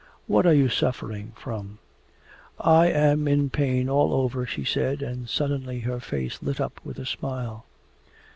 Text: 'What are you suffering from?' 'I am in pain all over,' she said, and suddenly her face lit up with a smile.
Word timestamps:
'What 0.25 0.47
are 0.47 0.53
you 0.55 0.67
suffering 0.67 1.31
from?' 1.35 1.77
'I 2.59 2.87
am 2.87 3.27
in 3.27 3.51
pain 3.51 3.87
all 3.87 4.13
over,' 4.15 4.47
she 4.47 4.63
said, 4.63 5.03
and 5.03 5.29
suddenly 5.29 5.81
her 5.81 5.99
face 5.99 6.41
lit 6.41 6.59
up 6.59 6.81
with 6.83 6.97
a 6.97 7.05
smile. 7.05 7.67